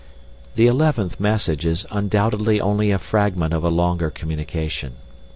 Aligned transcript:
The 0.55 0.65
eleventh 0.65 1.19
message 1.19 1.63
is 1.63 1.85
undoubtedly 1.91 2.59
only 2.59 2.89
a 2.89 2.97
fragment 2.97 3.53
of 3.53 3.63
a 3.63 3.69
longer 3.69 4.09
communication. 4.09 4.93